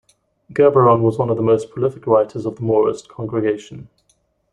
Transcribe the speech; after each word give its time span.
Gerberon 0.51 1.01
was 1.03 1.19
one 1.19 1.29
of 1.29 1.37
the 1.37 1.43
most 1.43 1.69
prolific 1.69 2.07
writers 2.07 2.47
of 2.47 2.55
the 2.55 2.63
Maurist 2.63 3.07
Congregation. 3.07 3.87